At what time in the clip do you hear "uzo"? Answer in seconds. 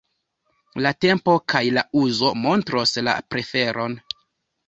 2.01-2.31